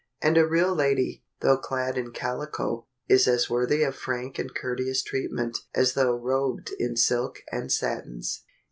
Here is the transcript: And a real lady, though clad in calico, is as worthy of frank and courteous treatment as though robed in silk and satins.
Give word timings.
And 0.19 0.35
a 0.35 0.47
real 0.47 0.73
lady, 0.73 1.21
though 1.41 1.59
clad 1.59 1.95
in 1.95 2.09
calico, 2.11 2.87
is 3.07 3.27
as 3.27 3.51
worthy 3.51 3.83
of 3.83 3.95
frank 3.95 4.39
and 4.39 4.51
courteous 4.51 5.03
treatment 5.03 5.59
as 5.75 5.93
though 5.93 6.15
robed 6.17 6.71
in 6.79 6.95
silk 6.97 7.43
and 7.51 7.71
satins. 7.71 8.43